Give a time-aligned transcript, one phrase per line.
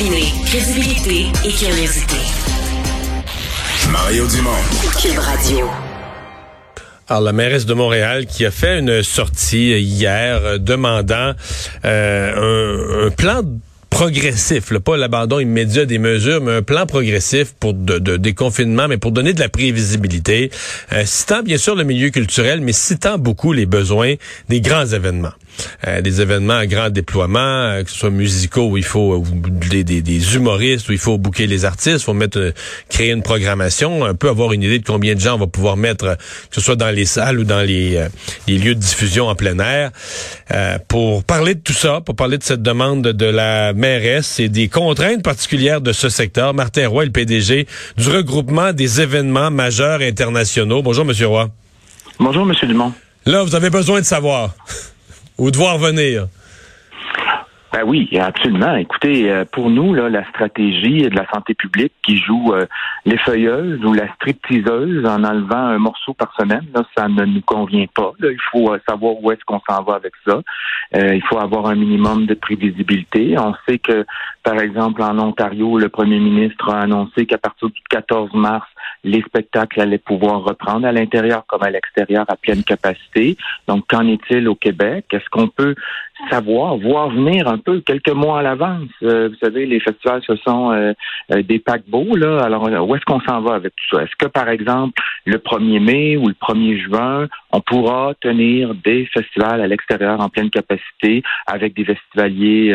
[0.00, 2.16] Combiner crédibilité et curiosité.
[3.92, 4.50] Mario Dumont.
[4.98, 5.68] Cube Radio.
[7.06, 11.32] Alors, la mairesse de Montréal qui a fait une sortie hier euh, demandant
[11.84, 13.42] euh, un, un plan
[13.90, 18.88] progressif, là, pas l'abandon immédiat des mesures, mais un plan progressif pour de, de déconfinement,
[18.88, 20.50] mais pour donner de la prévisibilité,
[20.92, 24.14] euh, citant bien sûr le milieu culturel, mais citant beaucoup les besoins
[24.48, 25.34] des grands événements.
[25.86, 29.22] Euh, des événements à grand déploiement, euh, que ce soit musicaux où il faut euh,
[29.70, 32.52] des, des, des, humoristes, où il faut bouquer les artistes, faut mettre
[32.88, 35.76] créer une programmation, un peu avoir une idée de combien de gens on va pouvoir
[35.76, 38.06] mettre, que ce soit dans les salles ou dans les,
[38.46, 39.90] les lieux de diffusion en plein air.
[40.88, 44.68] pour parler de tout ça, pour parler de cette demande de la mairesse et des
[44.68, 50.82] contraintes particulières de ce secteur, Martin Roy, le PDG du regroupement des événements majeurs internationaux.
[50.82, 51.48] Bonjour, Monsieur Roy.
[52.18, 52.92] Bonjour, Monsieur Dumont.
[53.26, 54.54] Là, vous avez besoin de savoir
[55.40, 56.28] ou devoir venir?
[57.72, 58.74] Ben oui, absolument.
[58.74, 62.66] Écoutez, euh, pour nous, là, la stratégie de la santé publique qui joue euh,
[63.06, 67.42] les feuilleuses ou la stripteaseuse en enlevant un morceau par semaine, là, ça ne nous
[67.42, 68.12] convient pas.
[68.20, 70.40] Il faut euh, savoir où est-ce qu'on s'en va avec ça.
[70.94, 73.36] il faut avoir un minimum de prévisibilité.
[73.38, 74.04] On sait que,
[74.42, 78.66] par exemple, en Ontario, le premier ministre a annoncé qu'à partir du 14 mars,
[79.04, 83.36] les spectacles allaient pouvoir reprendre à l'intérieur comme à l'extérieur à pleine capacité.
[83.68, 85.06] Donc, qu'en est-il au Québec?
[85.12, 85.74] Est-ce qu'on peut
[86.28, 88.88] savoir, voir venir un peu quelques mois à l'avance?
[89.02, 90.92] Euh, vous savez, les festivals, ce sont euh,
[91.32, 92.40] euh, des paquebots, là.
[92.42, 94.02] Alors, où est-ce qu'on s'en va avec tout ça?
[94.02, 99.06] Est-ce que, par exemple, le 1er mai ou le 1er juin, on pourra tenir des
[99.06, 102.74] festivals à l'extérieur en pleine capacité avec des festivaliers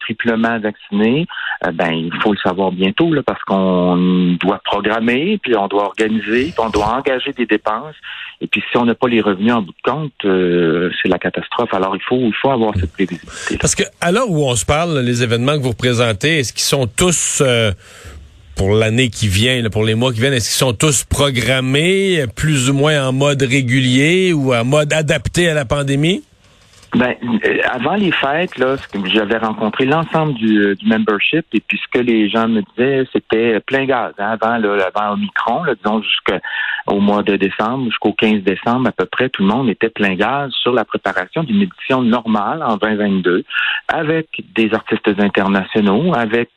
[0.00, 1.26] triplement vaccinés?
[1.72, 6.44] ben, il faut le savoir bientôt, là, parce qu'on doit programmer, puis on doit organiser,
[6.44, 7.94] puis on doit engager des dépenses.
[8.40, 11.72] Et puis, si on n'a pas les revenus en bout de compte, c'est la catastrophe.
[11.72, 13.58] Alors, il faut, il faut avoir cette prévisibilité.
[13.58, 16.62] Parce que, à l'heure où on se parle, les événements que vous représentez, est-ce qu'ils
[16.62, 17.42] sont tous
[18.54, 22.70] pour l'année qui vient, pour les mois qui viennent, est-ce qu'ils sont tous programmés plus
[22.70, 26.22] ou moins en mode régulier ou en mode adapté à la pandémie?
[26.94, 31.80] Ben, euh, avant les fêtes, là, j'avais rencontré l'ensemble du, euh, du, membership et puis
[31.82, 34.12] ce que les gens me disaient, c'était plein gaz.
[34.18, 38.92] Hein, avant, là, avant Omicron, là, disons jusqu'au mois de décembre, jusqu'au 15 décembre, à
[38.92, 42.76] peu près, tout le monde était plein gaz sur la préparation d'une édition normale en
[42.76, 43.44] 2022,
[43.88, 46.50] avec des artistes internationaux, avec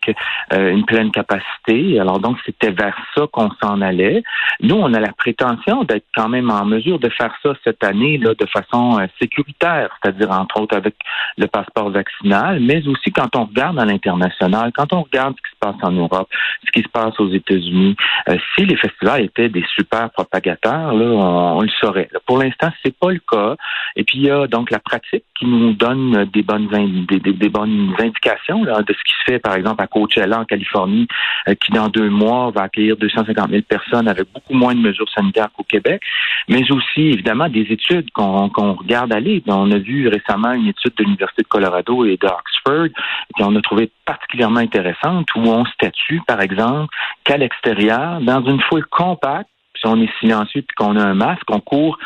[0.53, 1.99] euh, une pleine capacité.
[1.99, 4.21] Alors donc, c'était vers ça qu'on s'en allait.
[4.61, 8.19] Nous, on a la prétention d'être quand même en mesure de faire ça cette année
[8.19, 10.95] là, de façon sécuritaire, c'est-à-dire entre autres avec
[11.37, 15.55] le passeport vaccinal, mais aussi quand on regarde à l'international, quand on regarde ce qui
[15.55, 16.27] se passe en Europe,
[16.65, 17.95] ce qui se passe aux États-Unis,
[18.29, 22.09] euh, si les festivals étaient des super propagateurs, là, on, le saurait.
[22.25, 23.55] pour l'instant, c'est pas le cas.
[23.95, 27.93] Et puis il y a donc la pratique qui nous donne des bonnes des, bonnes
[27.99, 31.07] indications de ce qui se fait, par exemple, à Coachella en Californie,
[31.47, 35.09] euh, qui dans deux mois va accueillir 250 000 personnes avec beaucoup moins de mesures
[35.09, 36.01] sanitaires qu'au Québec,
[36.47, 39.43] mais aussi évidemment des études qu'on regarde aller.
[39.47, 42.87] On a vu récemment une étude de l'Université de Colorado et d'Oxford
[43.35, 48.85] qu'on a trouvé particulièrement intéressante où on statue, par exemple, qu'à l'extérieur, dans une foule
[48.85, 51.99] compacte, si on est silencieux et qu'on a un masque, on court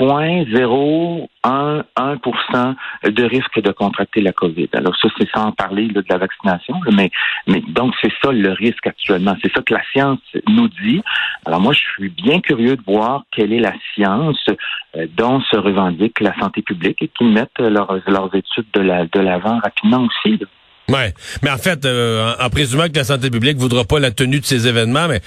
[0.00, 4.68] 0.011% de risque de contracter la COVID.
[4.74, 7.10] Alors ça, c'est sans parler de la vaccination, mais,
[7.46, 9.36] mais donc c'est ça le risque actuellement.
[9.42, 11.02] C'est ça que la science nous dit.
[11.44, 14.44] Alors moi, je suis bien curieux de voir quelle est la science
[14.96, 19.54] euh, dont se revendique la santé publique et qu'ils mettent leurs, leurs études de l'avant
[19.54, 20.38] la, de rapidement aussi.
[20.88, 24.38] Ouais, mais en fait, euh, en, présumant que la santé publique voudra pas la tenue
[24.38, 25.20] de ces événements, mais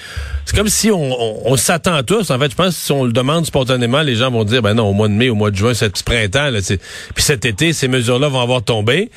[0.46, 2.32] c'est comme si on, s'attend à tous.
[2.32, 4.74] En fait, je pense que si on le demande spontanément, les gens vont dire, ben
[4.74, 7.74] non, au mois de mai, au mois de juin, cet printemps, là, puis cet été,
[7.74, 9.12] ces mesures-là vont avoir tombé.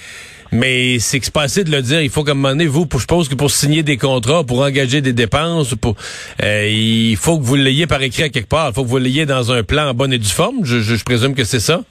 [0.51, 2.03] Mais c'est que c'est pas de le dire.
[2.03, 5.01] Il faut comme moment donné, vous, je pense que pour signer des contrats, pour engager
[5.01, 5.97] des dépenses, pour
[6.43, 8.69] euh, il faut que vous l'ayez par écrit à quelque part.
[8.69, 10.57] Il faut que vous l'ayez dans un plan en bonne et due forme.
[10.65, 11.83] Je, je présume que c'est ça.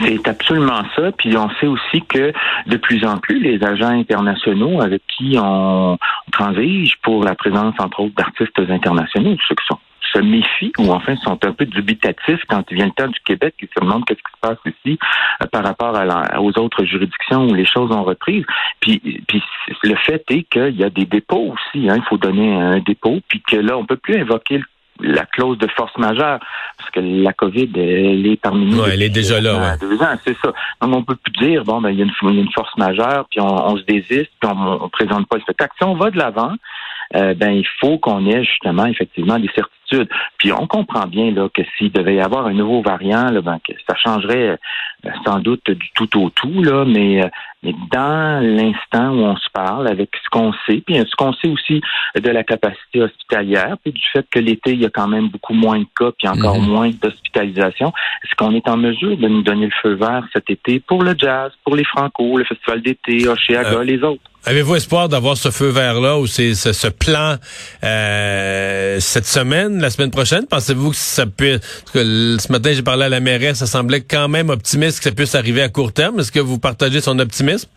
[0.00, 1.12] C'est absolument ça.
[1.12, 2.32] Puis on sait aussi que
[2.66, 5.98] de plus en plus, les agents internationaux avec qui on
[6.32, 9.78] transige pour la présence, entre autres, d'artistes internationaux, ceux qui sont
[10.12, 13.54] se méfient ou enfin sont un peu dubitatifs quand il vient le temps du Québec
[13.60, 14.98] ils se demandent qu'est-ce qui se passe ici
[15.42, 18.44] euh, par rapport à aux autres juridictions où les choses ont repris.
[18.80, 19.42] Puis, puis
[19.84, 21.88] le fait est qu'il y a des dépôts aussi.
[21.88, 24.64] Hein, il faut donner un dépôt, puis que là on peut plus invoquer le
[25.02, 26.38] la clause de force majeure,
[26.78, 28.80] parce que la COVID, elle est parmi nous.
[28.80, 29.76] Ouais, elle est déjà là.
[29.78, 30.06] Ouais.
[30.24, 30.52] c'est ça.
[30.80, 33.76] Donc, on peut plus dire, bon, ben, il y, a une force majeure, puis on,
[33.76, 35.74] se désiste, puis on, on présente pas le spectacle.
[35.76, 36.52] Si on va de l'avant,
[37.14, 40.08] euh, ben il faut qu'on ait justement effectivement des certitudes.
[40.38, 43.58] Puis on comprend bien là que s'il devait y avoir un nouveau variant, là, ben,
[43.66, 44.56] que ça changerait
[45.04, 47.20] euh, sans doute du tout au tout là, mais,
[47.62, 51.48] mais dans l'instant où on se parle, avec ce qu'on sait, puis ce qu'on sait
[51.48, 51.82] aussi
[52.14, 55.54] de la capacité hospitalière, puis du fait que l'été il y a quand même beaucoup
[55.54, 56.68] moins de cas, puis encore Mhm.
[56.68, 57.92] moins d'hospitalisation,
[58.24, 61.14] est-ce qu'on est en mesure de nous donner le feu vert cet été pour le
[61.18, 64.22] jazz, pour les Franco, le festival d'été, Oshéaga, Euh, les autres?
[64.44, 67.36] Avez-vous espoir d'avoir ce feu vert-là ou ce, ce plan
[67.84, 70.46] euh, cette semaine, la semaine prochaine?
[70.48, 71.60] Pensez-vous que ça peut...
[71.60, 75.04] parce que ce matin, j'ai parlé à la mairesse, ça semblait quand même optimiste que
[75.04, 76.18] ça puisse arriver à court terme.
[76.18, 77.68] Est-ce que vous partagez son optimisme?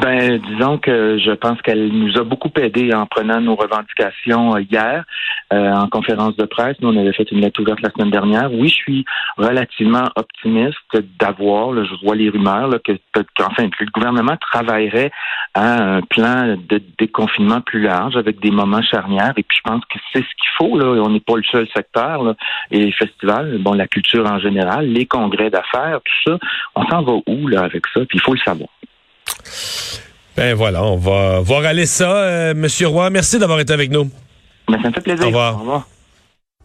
[0.00, 4.60] Ben, disons que je pense qu'elle nous a beaucoup aidé en prenant nos revendications euh,
[4.60, 5.04] hier
[5.52, 6.76] euh, en conférence de presse.
[6.80, 8.52] Nous, on avait fait une lettre ouverte la semaine dernière.
[8.52, 9.04] Oui, je suis
[9.36, 10.76] relativement optimiste
[11.20, 12.92] d'avoir, je vois les rumeurs, là, que,
[13.40, 15.10] enfin, que le gouvernement travaillerait
[15.54, 19.34] à un plan de déconfinement plus large avec des moments charnières.
[19.36, 20.80] Et puis, je pense que c'est ce qu'il faut.
[20.80, 22.34] On n'est pas le seul secteur.
[22.70, 26.38] Et les festivals, bon, la culture en général, les congrès d'affaires, tout ça,
[26.74, 28.00] on s'en va où là avec ça?
[28.08, 28.68] Puis il faut le savoir.
[30.36, 32.14] Ben voilà, on va voir aller ça.
[32.16, 34.10] Euh, Monsieur Roy, merci d'avoir été avec nous.
[34.68, 35.24] Mais ça me fait plaisir.
[35.24, 35.54] Au revoir.
[35.54, 35.88] Au revoir.